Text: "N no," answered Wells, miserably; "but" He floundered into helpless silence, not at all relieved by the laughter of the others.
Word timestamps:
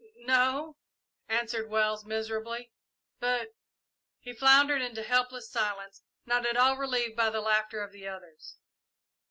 "N 0.17 0.25
no," 0.25 0.77
answered 1.29 1.69
Wells, 1.69 2.05
miserably; 2.05 2.71
"but" 3.19 3.49
He 4.25 4.33
floundered 4.33 4.81
into 4.81 5.03
helpless 5.03 5.47
silence, 5.51 6.01
not 6.25 6.43
at 6.47 6.57
all 6.57 6.75
relieved 6.75 7.15
by 7.15 7.29
the 7.29 7.39
laughter 7.39 7.83
of 7.83 7.91
the 7.91 8.07
others. 8.07 8.57